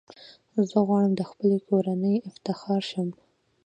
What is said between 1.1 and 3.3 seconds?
د خپلي کورنۍ افتخار شم.